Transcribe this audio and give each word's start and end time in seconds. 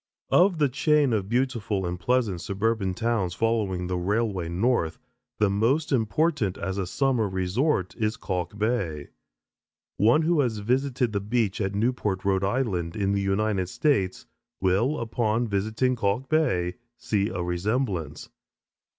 Of 0.31 0.57
the 0.57 0.67
chain 0.67 1.13
of 1.13 1.29
beautiful 1.29 1.85
and 1.85 1.99
pleasant 1.99 2.41
suburban 2.41 2.95
towns 2.95 3.35
following 3.35 3.85
the 3.85 3.99
railway 3.99 4.49
north, 4.49 4.97
the 5.37 5.47
most 5.47 5.91
important 5.91 6.57
as 6.57 6.79
a 6.79 6.87
summer 6.87 7.29
resort, 7.29 7.95
is 7.95 8.17
Kalk 8.17 8.57
Bay. 8.57 9.09
One 9.97 10.23
who 10.23 10.39
has 10.39 10.57
visited 10.57 11.13
the 11.13 11.19
beach 11.19 11.61
at 11.61 11.75
Newport, 11.75 12.25
R. 12.25 12.43
I., 12.43 12.61
in 12.61 13.11
the 13.11 13.21
United 13.21 13.69
States, 13.69 14.25
will, 14.59 14.99
upon 14.99 15.47
visiting 15.47 15.95
Kalk 15.95 16.27
Bay, 16.29 16.77
see 16.97 17.29
a 17.29 17.43
resemblance. 17.43 18.27